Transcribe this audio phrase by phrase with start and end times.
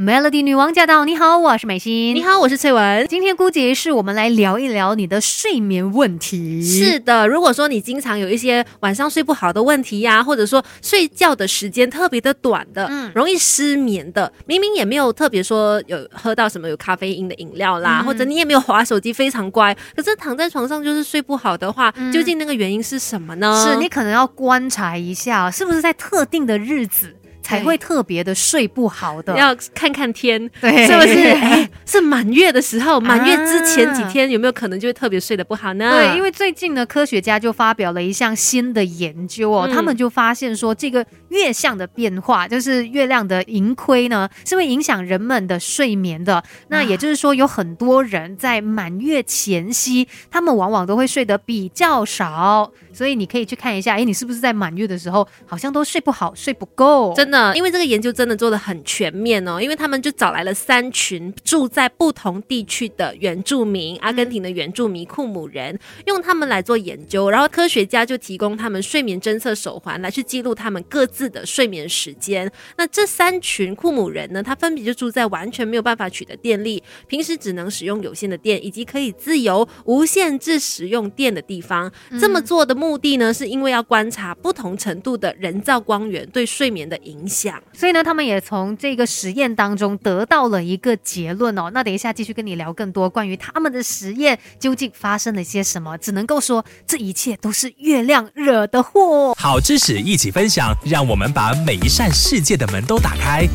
[0.00, 1.04] Melody 女王驾到！
[1.04, 2.16] 你好，我是美心。
[2.16, 3.06] 你好，我是翠文。
[3.06, 6.62] 今天估计是我们来聊一聊你的睡眠问题。
[6.62, 23.62] 是的，如果说你经常有一些晚上睡不好的问题呀，或者说睡觉的时间特别的短的，嗯，容易失眠的，明明也没有特别说有喝到什么有咖啡因的饮料啦，或者你也没有划手机，非常乖，可是躺在床上就是睡不好的话，究竟那个原因是什么呢？
[23.68, 27.14] 是你可能要观察一下，是不是在特定的日子。
[27.58, 31.18] 才会特别的睡不好的，要看看天，对是不是？
[31.30, 35.90] 哎，是满月的时候，满月之前几天有没有可能就会特别睡得不好呢？
[35.90, 46.42] 对，因为最近呢，科学家就发表了一项新的研究哦，他们就发现说，这个月相的变化，就是月亮的盈亏呢，是会影响人们的睡眠的。
[46.68, 52.70] 那也就是说，有很多人在满月前夕，他们往往都会睡得比较少。
[52.92, 57.14] 所以你可以去看一下，哎，你是不是在满月的时候好像都睡不好、睡不够？
[57.14, 59.60] 真的，因为这个研究真的做的很全面哦。
[59.60, 67.30] 因为他们就找来了三群住在不同地区的原住民，阿根廷的原住民库姆人，用他们来做研究。
[67.30, 72.50] 然后科学家就提供他们睡眠侦测手环来去记录他们各自的睡眠时间。
[72.76, 81.92] 那这三群库姆人呢，他分别就住在完全没有办法取得电力，平时只能使用有限的电，以及可以自由无限制使用电的地方。
[82.20, 82.80] 这么做的。
[82.80, 87.28] 目的呢，是因为要观察不同程度的人造光源对睡眠的影，
[87.72, 91.70] 所以呢，他们也从这个实验当中得到了一个结论哦。
[91.72, 99.34] 那等一下继续跟你聊更多关于他们的实验究竟发生了些什么，只能够说这一切都是月亮惹的祸。
[99.38, 103.46] 好知识一起分享，让我们把每一扇世界的门都打开。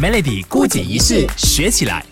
[0.00, 2.04] Melody 孤姐仪式学起来。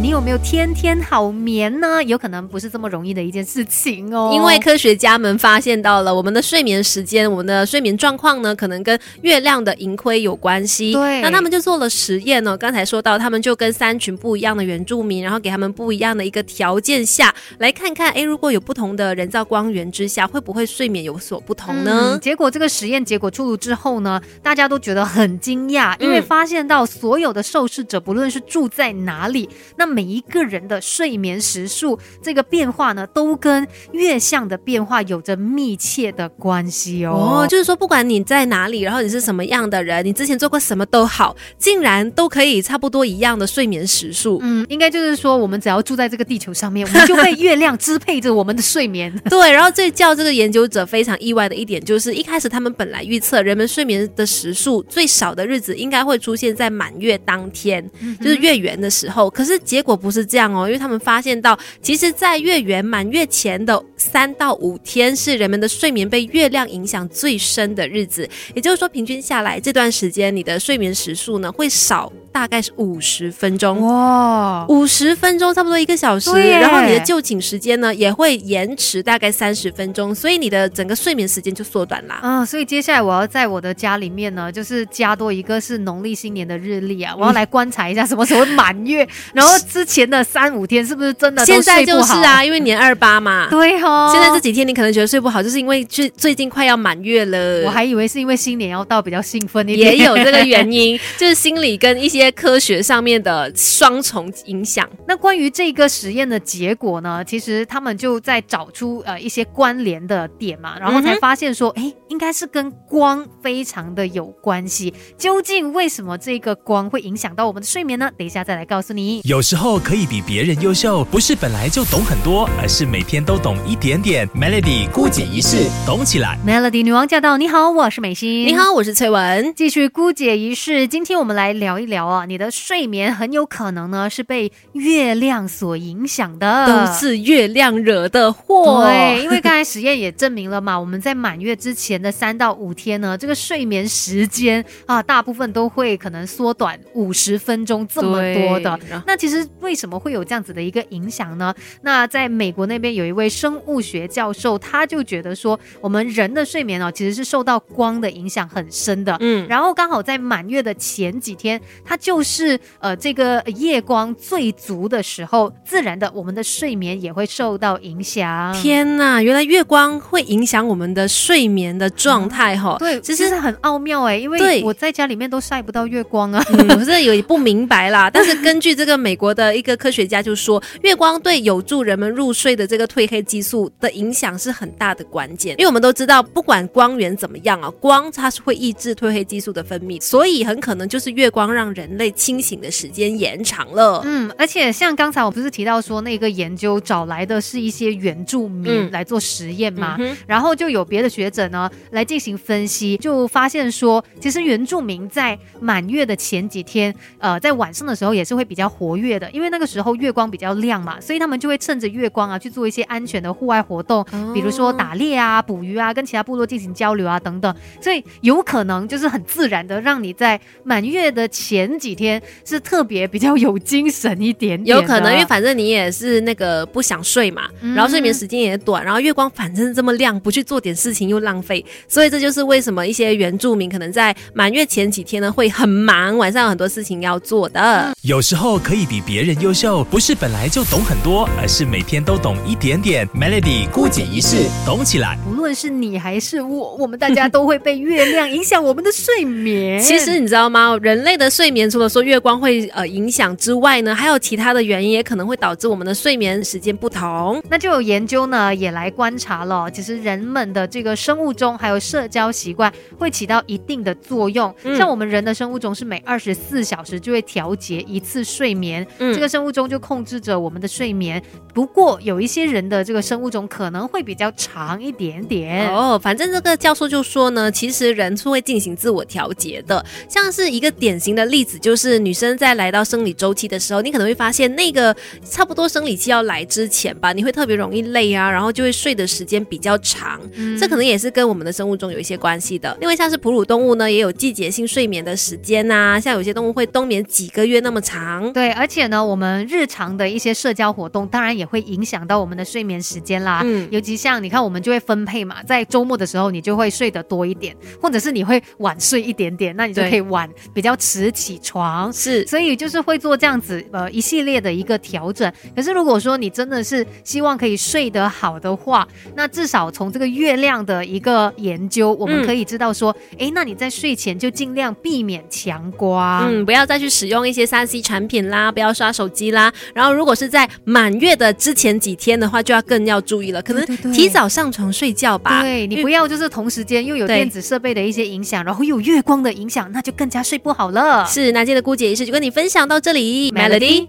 [0.00, 2.02] 你有没有天天好眠呢？
[2.02, 4.32] 有可能不是这么容易的一件事情哦。
[4.34, 10.92] 因为科学家们发现到了我们的睡眠时间，我们的睡眠状况呢，可能跟月亮的盈亏有关系。
[10.92, 12.56] 对，那他们就做了实验呢。
[12.58, 22.18] 刚才说到，他们就跟三群不一样的原住民，然后给他们不一样的一个条件下来看看，哎，如果有不同的人造光源之下，会不会睡眠有所不同呢？
[22.20, 37.42] 结果这个实验结果出炉之后呢，大家都觉得很惊讶，因为发现到所有的受试者，不论是住在哪里，那每一个人的睡眠时数这个变化呢，都跟月相的变化有着密切的关系哦。
[37.42, 44.38] 哦，就是说，不管你在哪里，然后你是什么样的人，你之前做过什么都好，竟然都可以差不多一样的睡眠时数。
[44.42, 49.12] 嗯，应该就是说，我们只要住在这个地球上面，我们就被月亮支配着我们的睡眠。
[49.28, 57.84] 对，然后最叫这个研究者非常意外的一点，就是一开始他们本来预测人们睡眠的时数最少的日子应该会出现在满月当天，
[58.20, 60.14] 就是月圆的时候，可是结果不。
[60.14, 68.30] 是这样哦，因为他们发现到，其实，在月圆满月前的三到五天，是人们的睡眠被月亮影响最深的日子。
[68.54, 72.12] 也就是说，平均下来这段时间，你的睡眠时数呢会少。
[72.34, 82.18] 大概是五十分钟哇，五十分钟差不多一个小时，然后你的就寝时间呢也会延迟大概三十分钟，所以你的整个睡眠时间就缩短啦。
[82.22, 94.10] 啊，所以接下来我要在我的家里面呢，就是加多一个是农历新年的日历啊，我要来观察一下什么时候满月， 然后之前的三五天是不是真的现在就是啊，因为年二八嘛， 对哦。
[94.12, 97.62] 现在这几天你可能觉得睡不好，就是因为最最近快要满月了。
[97.64, 102.23] 我还以为是因为新年要到比较兴奋一点，也有这个原因， 就是心理跟一些。
[102.32, 104.88] 科学上面的双重影响。
[105.06, 107.24] 那关于这个实验的结果呢？
[107.24, 114.92] 其实他们就在找出呃一些关联的点嘛，然后才发现说，哎，应该是跟光非常的有关系。
[115.16, 118.10] 究竟为什么这个光会影响到我们的睡眠呢？
[118.16, 119.20] 等一下再来告诉你。
[119.24, 124.28] 有时候可以比别人优秀，不是本来就懂很多，而是每天都懂一点点。
[124.28, 126.38] Melody 孤姐仪式，懂起来。
[126.46, 127.36] Melody 女王驾到！
[127.36, 128.46] 你好，我是美心。
[128.46, 129.52] 你好，我是翠文。
[129.54, 132.24] 继续孤姐仪式，今天我们来聊一聊啊。
[132.24, 138.84] 你的睡眠很有可能呢是被月亮所影响的，都是月亮惹的祸。
[138.84, 148.78] 对，因为刚才实验也证明了嘛，我们在满月之前的三到五天呢，这个睡眠时间啊，大部分都会可能缩短五十分钟这么多的。
[149.06, 151.54] 那其实为什么会有这样子的一个影响呢？
[151.82, 159.16] 那在美国那边有一位生物学教授，他就觉得说，我们人的睡眠哦，其实是受到光的影响很深的。
[159.20, 168.54] 嗯，然后刚好在满月的前几天，他就就是呃，这个夜光最足的时候，自然的我们的睡眠也会受到影响。
[168.54, 172.76] 天呐，原来月光会影响我们的睡眠的状态哈。
[172.78, 176.40] 对，其实是很奥妙哎，因为我在家里面都晒不到月光啊，
[176.78, 178.08] 我这有不明白啦。
[178.14, 185.56] 但是根据这个美国的一个科学家就说，月光对有助人们入睡的这个褪黑激素的影响是很大的关键。
[185.58, 191.92] 因为我们都知道，不管光源怎么样啊，光它是会抑制褪黑激素的分泌，所以很可能就是月光让人。
[191.94, 194.02] 人类清醒的时间延长了。
[194.04, 199.96] 嗯，而且像刚才我不是提到说那个研究找来的是一些原住民来做实验嘛，
[200.26, 214.04] 然后就有别的学者呢来进行分析，就发现说，其实原住民在满月的前几天，呃，在晚上的时候也是会比较活跃的，因为那个时候月光比较亮嘛，所以他们就会趁着月光啊去做一些安全的户外活动，
[214.34, 237.92] 比如说打猎啊、捕鱼啊、跟其他部落进行交流啊等等，所以有可能就是很自然的让你在满月的前几天是特别比较有精神一点点，有可能因为反正你也是那个不想睡嘛，然后睡眠时间也短，然后月光反正这么亮，不去做点事情又浪费，所以这就是为什么一些原住民可能在满月前几天呢会很忙，晚上有很多事情要做的。
[238.02, 243.08] 有时候可以比别人优秀，不是本来就懂很多，而是每天都懂一点点。
[243.08, 245.18] Melody 孤解一世，懂起来。
[245.26, 249.80] 无论是你还是我，我们大家都会被月亮影响我们的睡眠。
[249.82, 250.78] 其实你知道吗？
[250.82, 257.42] 人类的睡眠除了说月光会呃影响之外呢，还有其他的原因也可能会导致我们的睡眠时间不同。
[257.48, 264.54] 那就有研究呢也来观察了，其实人们的这个生物钟还有社交习惯会起到一定的作用。
[264.76, 271.22] 像我们人的生物钟是每二十四小时就会调节一次睡眠，这个生物钟就控制着我们的睡眠。
[271.52, 275.98] 不过有一些人的这个生物钟可能会比较长一点点哦。
[276.02, 279.84] 反正这个教授就说呢，其实人是会进行自我调节的。
[280.08, 284.94] 像是一个典型的例子，就是女生在来到生理周期的时候，你可能会发现那个
[285.28, 290.20] 差不多生理期要来之前吧，你会特别容易累啊，然后就会睡的时间比较长。
[290.58, 292.76] 这可能也是跟我们的生物钟有一些关系的。
[292.80, 298.32] 另外像是哺乳动物呢，也有季节性睡眠的时间呐，像有些动物会冬眠几个月那么长。
[298.32, 303.42] 对，而且呢，我们日常的一些社交活动，当然也会影响到我们的睡眠时间啦。
[303.44, 311.92] 嗯，尤其像你看，我们就会分配嘛，在周末的时候，你就会睡得多一点，或者是你会晚睡一点点，那你就可以晚比较迟起床。
[311.92, 315.30] 是，所以就是会做这样子呃一系列的一个调整。
[315.54, 329.52] 可是如果说你真的是希望可以睡得好的话，那至少从这个月亮的一个研究，我们可以知道说，哎，那你在睡前就尽量避免强光，嗯，不要再去使用一些三 C 产品啦，不要刷手机啦。
[329.74, 335.42] 然后如果是在满月的之前几天的话，就要更要注意了，可能提早上床睡觉吧。
[335.42, 341.04] 对你不要就是同时间又有电子设备的一些影响，然后又有月光的影响，那就更加睡不好了。
[341.06, 343.82] 是，那今天的姑姐仪式就跟你分享到这里，Melody。